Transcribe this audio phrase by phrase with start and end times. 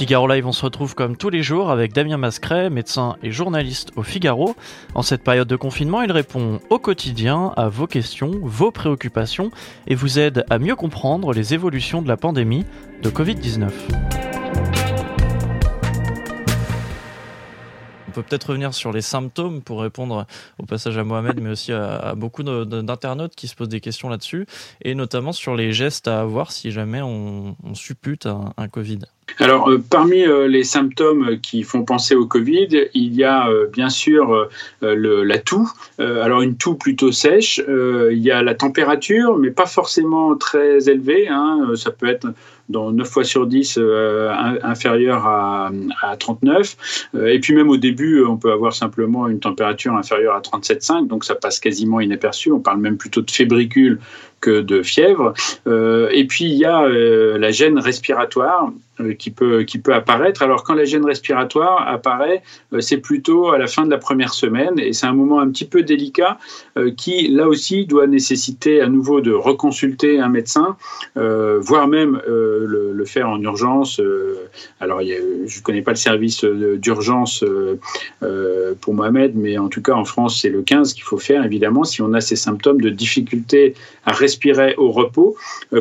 [0.00, 3.90] Figaro Live, on se retrouve comme tous les jours avec Damien Mascret, médecin et journaliste
[3.96, 4.56] au Figaro.
[4.94, 9.50] En cette période de confinement, il répond au quotidien à vos questions, vos préoccupations
[9.86, 12.64] et vous aide à mieux comprendre les évolutions de la pandémie
[13.02, 13.68] de Covid-19.
[18.08, 20.26] On peut peut-être revenir sur les symptômes pour répondre
[20.58, 24.46] au passage à Mohamed, mais aussi à, beaucoup d'internautes qui se posent des questions là-dessus,
[24.82, 29.00] et notamment sur les gestes à avoir si jamais on, suppute un Covid.
[29.38, 33.66] Alors, euh, parmi euh, les symptômes qui font penser au Covid, il y a euh,
[33.66, 34.48] bien sûr
[34.82, 35.70] la toux.
[35.98, 37.60] alors, une toux plutôt sèche.
[37.68, 41.28] il y a la température, mais pas forcément très élevée.
[41.28, 41.72] Hein.
[41.76, 42.28] ça peut être
[42.70, 43.78] dans 9 fois sur 10
[44.62, 45.70] inférieur à,
[46.02, 47.10] à 39.
[47.26, 51.24] et puis même au début, on peut avoir simplement une température inférieure à 37,5, donc
[51.24, 52.52] ça passe quasiment inaperçu.
[52.52, 54.00] On parle même plutôt de fébricule
[54.40, 55.34] que de fièvre.
[55.66, 60.42] et puis il y a la gêne respiratoire euh, qui peut, qui peut apparaître.
[60.42, 64.32] Alors quand la gêne respiratoire apparaît, euh, c'est plutôt à la fin de la première
[64.34, 66.38] semaine et c'est un moment un petit peu délicat
[66.76, 70.76] euh, qui, là aussi, doit nécessiter à nouveau de reconsulter un médecin,
[71.14, 72.20] voire même
[72.66, 74.00] le, faire en urgence.
[74.78, 77.44] alors je ne connais pas le service d'urgence
[78.80, 81.84] pour Mohamed, mais en tout cas en France, c'est le 15 qu'il faut faire, évidemment,
[81.84, 85.36] si on a ces symptômes de difficulté à respirer au repos.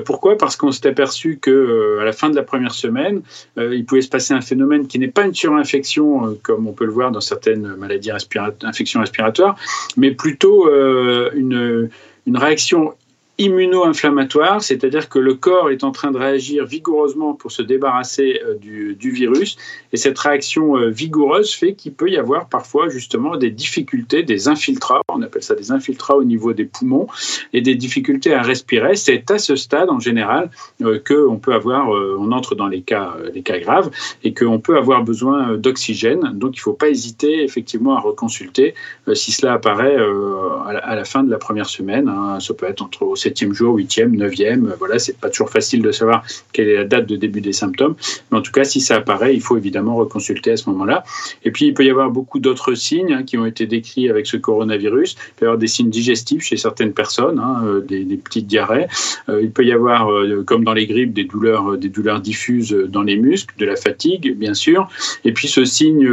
[0.06, 0.38] pourquoi?
[0.38, 3.22] Parce qu'on s'est aperçu que à la fin de la première semaine,
[3.58, 6.74] euh, il pouvait se passer un phénomène qui n'est pas une surinfection, euh, comme on
[6.74, 9.58] peut le voir dans certaines maladies infections respiratoires,
[9.98, 12.94] mais plutôt euh, une réaction
[13.40, 18.56] immuno-inflammatoire, c'est-à-dire que le corps est en train de réagir vigoureusement pour se débarrasser euh,
[18.56, 19.58] du, virus,
[19.94, 24.50] et cette réaction euh, vigoureuse fait qu'il peut y avoir parfois justement des difficultés, des
[24.50, 27.08] infiltrats, on appelle ça des infiltrats au niveau des poumons,
[27.54, 28.98] et des difficultés à respirer.
[28.98, 30.50] C'est à ce stade en général
[30.82, 33.90] euh, qu'on peut avoir, on entre dans les cas, les cas graves,
[34.24, 36.32] et qu'on peut avoir besoin d'oxygène.
[36.34, 38.74] Donc il ne faut pas hésiter effectivement à reconsulter
[39.14, 42.10] si cela apparaît à la, fin de la première semaine.
[42.10, 42.40] Hein.
[42.42, 44.74] ça peut être entre septième jour, huitième, neuvième.
[44.80, 47.96] Voilà, c'est pas toujours facile de savoir quelle est la date de début des symptômes.
[48.32, 51.04] Mais en tout cas, si ça apparaît, il faut évidemment reconsulter à ce moment-là.
[51.44, 54.26] Et puis, il peut y avoir beaucoup d'autres signes hein, qui ont été décrits avec
[54.26, 55.12] ce coronavirus.
[55.14, 58.88] Il peut y avoir des signes digestifs chez certaines personnes, hein, euh, des, petites diarrhées.
[59.30, 62.72] Euh, il peut y avoir, euh, comme dans les grippes, des douleurs, des douleurs diffuses
[62.72, 64.90] dans les muscles, de la fatigue, bien sûr.
[65.24, 66.10] Et puis, ce signe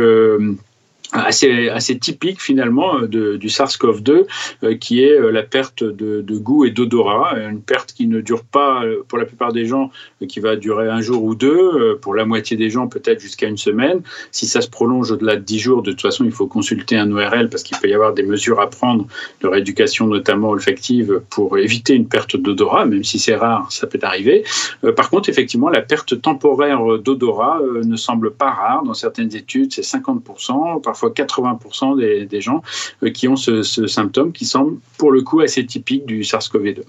[1.13, 4.27] assez, assez typique finalement euh, du SARS-CoV-2
[4.63, 8.45] euh, qui est euh, la perte de, goût et d'odorat, une perte qui ne dure
[8.45, 9.91] pas pour la plupart des gens,
[10.29, 13.57] qui va durer un jour ou deux, pour la moitié des gens peut-être jusqu'à une
[13.57, 14.03] semaine.
[14.33, 17.11] Si ça se prolonge au-delà de dix jours, de toute façon il faut consulter un
[17.11, 19.07] ORL parce qu'il peut y avoir des mesures à prendre
[19.41, 23.99] de rééducation notamment olfactive pour éviter une perte d'odorat, même si c'est rare, ça peut
[24.03, 24.45] arriver.
[24.95, 29.83] Par contre effectivement la perte temporaire d'odorat ne semble pas rare, dans certaines études c'est
[29.83, 32.63] 50%, parfois 80% des, gens
[33.03, 36.83] euh, qui ont ce, symptôme qui semble pour le coup assez typique du SARS-CoV-2.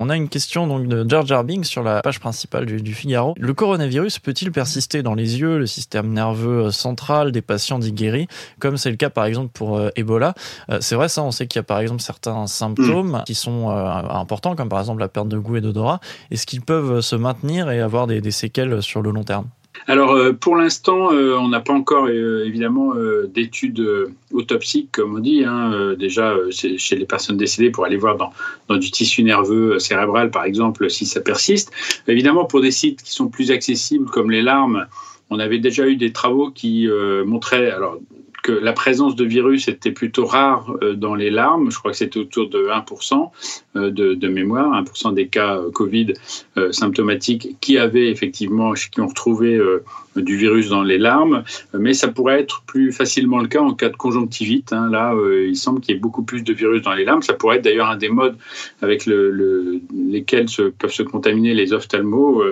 [0.00, 3.34] On a une question donc de George Arbing sur la page principale du, Figaro.
[3.38, 7.92] Le coronavirus peut-il persister dans les yeux, le système nerveux euh, central des patients dits
[7.92, 8.26] guéris,
[8.58, 10.34] comme c'est le cas par exemple pour euh, Ebola?
[10.80, 13.24] C'est vrai ça, on sait qu'il y a par exemple certains symptômes mm.
[13.26, 16.00] qui sont importants, comme par exemple la perte de goût et d'odorat.
[16.30, 19.46] Est-ce qu'ils peuvent se maintenir et avoir des séquelles sur le long terme?
[19.86, 22.94] Alors, euh, pour l'instant, euh, on n'a pas encore euh, évidemment
[23.26, 23.84] d'études
[24.32, 28.90] autopsiques, comme on dit, hein, déjà chez les personnes décédées pour aller voir dans, du
[28.90, 31.72] tissu nerveux cérébral, par exemple, si ça persiste.
[32.06, 34.86] Évidemment, pour des sites qui sont plus accessibles, comme les larmes,
[35.30, 36.88] on avait déjà eu des travaux qui
[37.24, 37.72] montraient,
[38.42, 41.70] que la présence de virus était plutôt rare euh, dans les larmes.
[41.70, 43.30] Je crois que c'était autour de 1%
[43.76, 46.14] euh, de, mémoire, 1% des cas euh, Covid
[46.70, 49.58] symptomatiques qui avaient effectivement, qui ont retrouvé
[50.16, 53.88] du virus dans les larmes, mais ça pourrait être plus facilement le cas en cas
[53.88, 54.72] de conjonctivite.
[54.72, 54.90] Hein.
[54.90, 55.14] Là,
[55.46, 57.22] il semble qu'il y ait beaucoup plus de virus dans les larmes.
[57.22, 58.36] Ça pourrait être d'ailleurs un des modes
[58.82, 62.42] avec le, lesquels se, peuvent se contaminer les ophtalmos,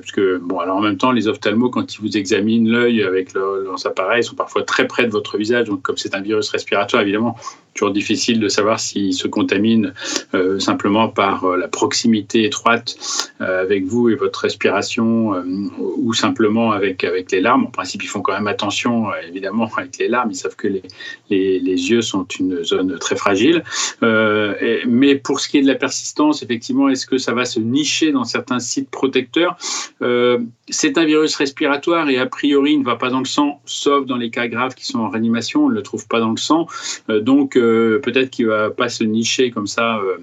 [0.00, 3.86] puisque bon, alors en même temps, les ophtalmos, quand ils vous examinent l'œil avec leurs
[3.86, 5.66] appareils, sont parfois très près de votre visage.
[5.66, 7.36] Donc, comme c'est un virus respiratoire, évidemment,
[7.74, 9.94] toujours difficile de savoir s'il se contamine
[10.34, 12.96] euh, simplement par euh, la proximité étroite
[13.40, 15.32] euh, avec vous et votre respiration
[15.78, 17.64] ou simplement avec, avec les larmes.
[17.64, 20.30] En principe, ils font quand même attention, évidemment, avec les larmes.
[20.30, 20.82] Ils savent que les,
[21.30, 23.62] les, yeux sont une zone très fragile.
[24.02, 28.12] mais pour ce qui est de la persistance, effectivement, est-ce que ça va se nicher
[28.12, 29.56] dans certains sites protecteurs?
[30.68, 34.06] C'est un virus respiratoire et a priori, il ne va pas dans le sang, sauf
[34.06, 35.10] dans les cas graves qui sont en
[35.54, 36.66] on ne le trouve pas dans le sang.
[37.08, 37.56] Euh, donc
[38.02, 40.18] peut-être qu'il va pas se nicher comme ça euh,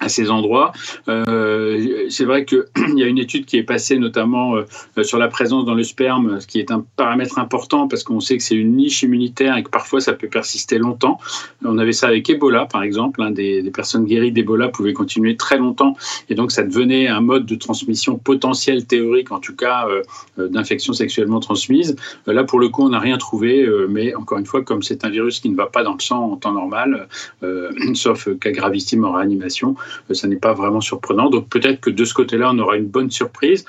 [0.00, 0.72] à ces endroits.
[1.08, 2.64] Euh, c'est vrai qu'il
[2.96, 6.38] y a une étude qui est passée notamment euh, sur la présence dans le sperme,
[6.40, 9.62] ce qui est un paramètre important parce qu'on sait que c'est une niche immunitaire et
[9.62, 11.18] que parfois ça peut persister longtemps.
[11.64, 13.22] On avait ça avec Ebola, par exemple.
[13.22, 15.96] Hein, des, personnes guéries d'Ebola pouvaient continuer très longtemps
[16.28, 20.92] et donc ça devenait un mode de transmission potentiel théorique, en tout cas euh, d'infection
[20.92, 21.96] sexuellement transmise.
[22.26, 25.10] là, pour le coup, on n'a rien trouvé, mais encore une fois, comme c'est un
[25.10, 27.08] virus qui ne va pas dans le sang en temps normal,
[27.94, 29.76] sauf cas gravissime en réanimation,
[30.12, 31.30] ça n'est pas vraiment surprenant.
[31.30, 33.64] Donc peut-être que de ce côté-là, on aura une bonne surprise.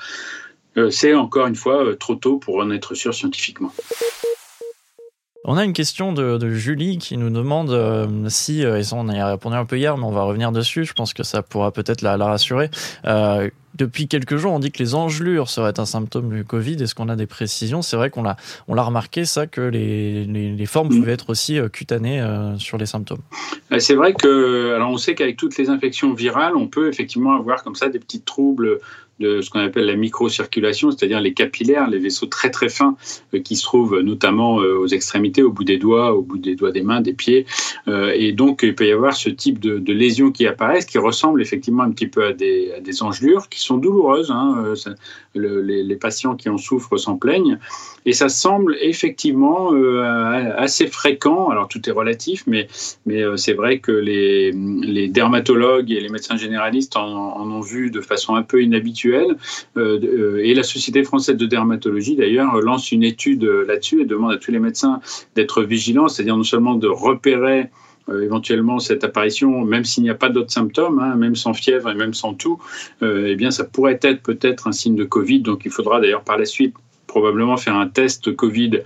[0.76, 3.72] Euh, c'est encore une fois euh, trop tôt pour en être sûr scientifiquement.
[5.44, 9.30] On a une question de, Julie qui nous demande euh, si, et ça on a
[9.30, 12.02] répondu un peu hier, mais on va revenir dessus, je pense que ça pourra peut-être
[12.02, 12.70] la, rassurer.
[13.78, 16.82] Depuis quelques jours, on dit que les engelures seraient un symptôme du Covid.
[16.82, 17.80] Est-ce qu'on a des précisions?
[17.80, 18.36] C'est vrai qu'on l'a,
[18.66, 22.22] on l'a remarqué, ça, que les, les, formes pouvaient être aussi cutanées
[22.58, 23.22] sur les symptômes.
[23.78, 27.62] C'est vrai que, alors on sait qu'avec toutes les infections virales, on peut effectivement avoir
[27.62, 28.80] comme ça des petits troubles
[29.20, 32.96] de ce qu'on appelle la microcirculation, c'est-à-dire les capillaires, les vaisseaux très très fins
[33.34, 36.54] euh, qui se trouvent notamment euh, aux extrémités, au bout des doigts, au bout des
[36.54, 37.46] doigts des mains, des pieds.
[37.88, 41.42] Euh, et donc il peut y avoir ce type de, lésions qui apparaissent, qui ressemblent
[41.42, 44.30] effectivement un petit peu à des, à engelures, qui sont douloureuses.
[44.30, 44.74] Hein,
[45.34, 47.58] le, les, patients qui en souffrent s'en plaignent.
[48.06, 49.72] Et ça semble effectivement
[50.56, 51.48] assez fréquent.
[51.48, 52.68] Alors tout est relatif, mais,
[53.36, 58.42] c'est vrai que les, dermatologues et les médecins généralistes en ont vu de façon un
[58.42, 59.34] peu inhabituelle euh,
[59.76, 64.32] euh, et la Société française de dermatologie, d'ailleurs, lance une étude euh, là-dessus et demande
[64.32, 65.00] à tous les médecins
[65.34, 67.70] d'être vigilants, c'est-à-dire non seulement de repérer
[68.22, 71.94] éventuellement cette apparition, même s'il n'y a pas d'autres symptômes, hein, même sans fièvre et
[71.94, 72.58] même sans tout,
[73.02, 75.40] eh bien ça pourrait être peut-être un signe de Covid.
[75.40, 76.74] Donc il faudra d'ailleurs par la suite
[77.08, 78.82] probablement faire un test Covid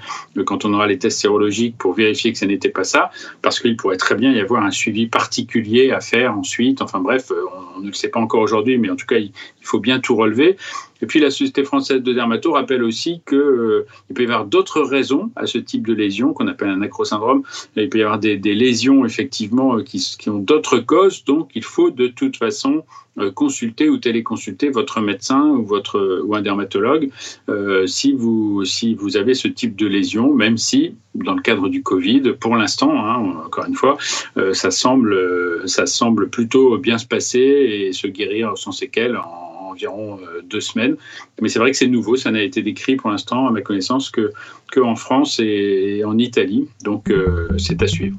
[0.46, 3.10] quand on aura les tests sérologiques pour vérifier que ce n'était pas ça,
[3.42, 6.80] parce qu'il pourrait très bien y avoir un suivi particulier à faire ensuite.
[6.80, 7.30] Enfin bref,
[7.76, 10.16] on, ne le sait pas encore aujourd'hui, mais en tout cas, il, faut bien tout
[10.16, 10.56] relever.
[11.02, 14.80] Et puis la Société française de dermato rappelle aussi qu'il euh, peut y avoir d'autres
[14.80, 17.42] raisons à ce type de lésion qu'on appelle un acrosyndrome.
[17.76, 21.90] Il peut y avoir des, lésions effectivement qui, qui ont d'autres causes, donc il faut
[21.90, 22.84] de toute façon
[23.18, 27.10] euh, consulter ou téléconsulter votre médecin ou, votre, ou un dermatologue
[27.50, 31.68] euh, si, vous, si vous avez ce type de lésion, même si, dans le cadre
[31.68, 33.98] du Covid, pour l'instant, hein, encore une fois,
[34.38, 35.14] euh, ça, semble,
[35.66, 40.96] ça semble plutôt bien se passer et se guérir sans séquelles en environ deux semaines.
[41.40, 44.10] Mais c'est vrai que c'est nouveau, ça n'a été décrit pour l'instant, à ma connaissance,
[44.10, 44.32] que,
[44.70, 46.68] que en France et en Italie.
[46.84, 47.12] Donc
[47.58, 48.18] c'est à suivre.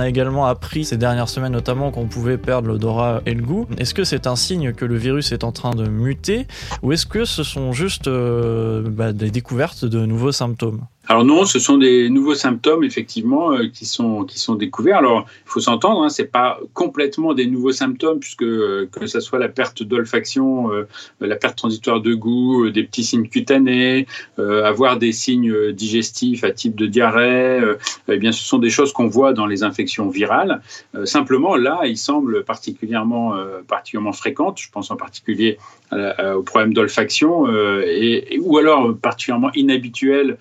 [0.00, 3.66] A également appris ces dernières semaines notamment qu'on pouvait perdre l'odorat et le goût.
[3.78, 6.46] Est-ce que c'est un signe que le virus est en train de muter
[6.82, 10.80] ou est-ce que ce sont juste euh, bah, des découvertes de nouveaux symptômes?
[11.10, 14.98] Alors non, ce sont des nouveaux symptômes effectivement euh, qui sont qui sont découverts.
[14.98, 19.18] Alors il faut s'entendre, hein, c'est pas complètement des nouveaux symptômes puisque euh, que ce
[19.18, 20.86] soit la perte d'olfaction, euh,
[21.20, 24.06] la perte transitoire de goût, des petits signes cutanés,
[24.38, 27.60] avoir des signes digestifs à type de diarrhée,
[28.08, 30.62] eh bien ce sont des choses qu'on voit dans les infections virales.
[31.04, 33.34] simplement là, ils semblent particulièrement
[33.66, 34.12] particulièrement.
[34.12, 35.58] Je pense en particulier
[35.92, 37.46] au problème d'olfaction
[37.84, 40.38] et, ou alors particulièrement inhabituel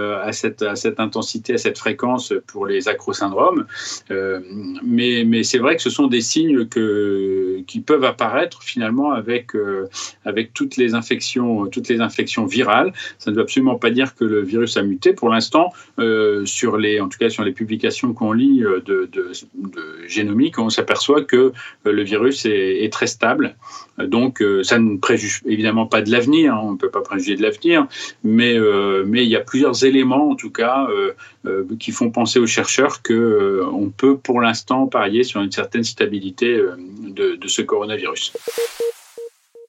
[0.00, 3.66] à, cette, à cette intensité, à cette fréquence pour les acrosyndromes.
[4.10, 4.40] Euh,
[4.82, 9.88] mais mais c'est vrai que ce sont des signes qui peuvent apparaître finalement avec, euh,
[10.54, 12.92] toutes, les infections, virales.
[13.18, 15.12] Ça ne veut absolument pas dire que le virus a muté.
[15.12, 19.32] Pour l'instant, en tout cas sur les publications qu'on lit de, de,
[20.06, 21.52] génomique, on s'aperçoit que
[21.84, 23.54] le virus est, très stable.
[23.98, 26.60] Donc ça ne préjuge évidemment pas de l'avenir, hein.
[26.64, 27.86] on ne peut pas préjuger de l'avenir,
[28.24, 28.58] mais,
[29.06, 31.12] mais il y a plus plusieurs éléments, en tout cas, euh,
[31.46, 35.84] euh, qui font penser aux chercheurs qu'on euh, peut pour l'instant parier sur une certaine
[35.84, 38.32] stabilité de, de ce coronavirus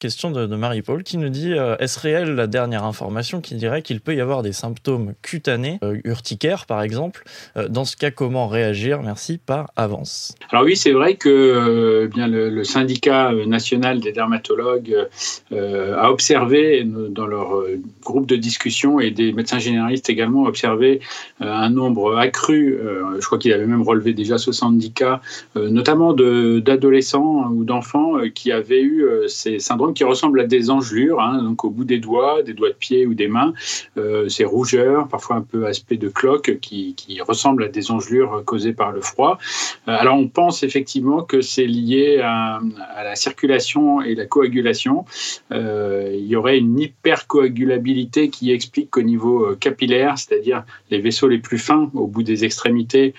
[0.02, 4.02] question de, Marie-Paul qui nous dit euh, est-ce réel la dernière information qui dirait qu'il
[4.02, 7.24] peut y avoir des symptômes cutanés, euh, urticaires par exemple?
[7.56, 9.04] Euh, Dans ce cas, comment réagir?
[9.04, 10.34] Merci par avance.
[10.50, 15.08] Alors oui, c'est vrai que bien le, syndicat national des dermatologues
[15.52, 17.64] a observé dans leur
[18.04, 21.02] groupe de discussion et des médecins généralistes également observé
[21.40, 22.80] un nombre accru.
[23.20, 25.22] je crois qu'il avait même relevé déjà 70 cas,
[25.56, 31.42] notamment d'adolescents ou d'enfants qui avaient eu ces syndromes qui ressemblent à des engelures, hein,
[31.44, 33.54] donc au bout des doigts, des doigts de pied ou des mains.
[33.98, 36.96] Euh, ces rougeurs, parfois un peu aspect de cloque, qui,
[37.28, 39.38] ressemblent à des engelures causées par le froid.
[39.88, 42.60] Euh, alors on pense effectivement que c'est lié à,
[43.04, 45.06] la circulation et la coagulation.
[45.52, 51.38] Euh, il y aurait une hypercoagulabilité qui explique qu'au niveau capillaire, c'est-à-dire les vaisseaux les
[51.38, 53.14] plus fins au bout des extrémités,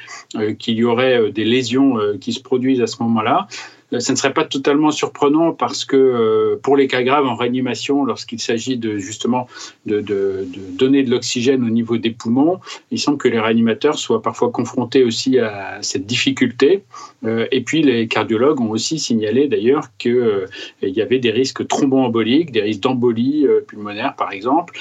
[0.58, 3.46] qu'il y aurait des lésions qui se produisent à ce moment-là.
[3.92, 7.34] Euh, ça ne serait pas totalement surprenant parce que euh, pour les cas graves en
[7.34, 9.46] réanimation, lorsqu'il s'agit de justement
[9.86, 10.46] de
[10.78, 15.04] donner de l'oxygène au niveau des poumons, il semble que les réanimateurs soient parfois confrontés
[15.04, 16.84] aussi à cette difficulté.
[17.24, 20.46] Euh, et puis les cardiologues ont aussi signalé d'ailleurs qu'il
[20.82, 24.78] y avait des risques thromboemboliques, des risques d'embolie pulmonaire par exemple,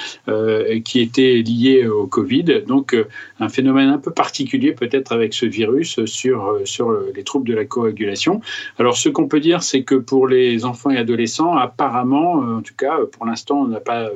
[0.85, 2.63] qui étaient liés au Covid.
[2.67, 2.95] Donc
[3.39, 7.65] un phénomène un peu particulier peut-être avec ce virus sur, sur les troubles de la
[7.65, 8.41] coagulation.
[8.77, 12.61] Alors ce qu'on peut dire, c'est que pour les enfants et adolescents, apparemment, euh, en
[12.61, 14.09] tout cas, pour l'instant, on n'a pas,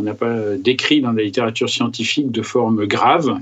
[0.00, 3.38] euh, pas décrit dans la littérature scientifique de forme grave.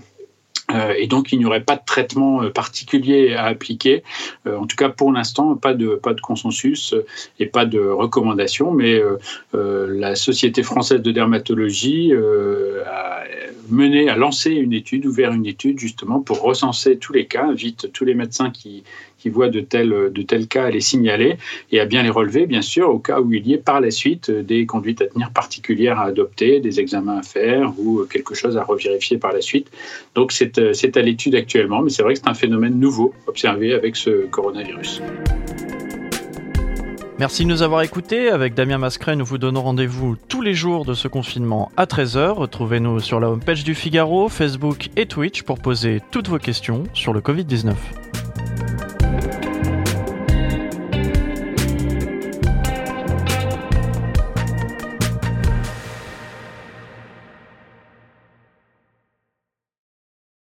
[0.71, 4.03] Euh, et donc, il n'y aurait pas de traitement particulier à appliquer.
[4.47, 6.95] en tout cas, pour l'instant, pas de, pas de consensus
[7.39, 8.71] et pas de recommandation.
[8.71, 9.03] Mais
[9.53, 13.25] la Société française de dermatologie a
[13.69, 17.93] mené, a lancé une étude, ouvert une étude justement pour recenser tous les cas, invite
[17.93, 18.85] tous les médecins qui,
[19.23, 21.37] qui voient de tels, de tels cas à les signaler
[21.71, 23.93] et à bien les relever, bien sûr, au cas où il y ait par la
[23.93, 28.57] suite des conduites à tenir particulières à adopter, des examens à faire ou quelque chose
[28.57, 29.69] à revérifier par la suite.
[30.17, 33.95] Donc c'est à l'étude actuellement, mais c'est vrai que c'est un phénomène nouveau observé avec
[33.95, 35.00] ce coronavirus.
[37.19, 38.31] Merci de nous avoir écoutés.
[38.31, 42.31] Avec Damien Mascret, nous vous donnons rendez-vous tous les jours de ce confinement à 13h.
[42.33, 47.12] Retrouvez-nous sur la homepage du Figaro, Facebook et Twitch pour poser toutes vos questions sur
[47.12, 47.75] le Covid-19.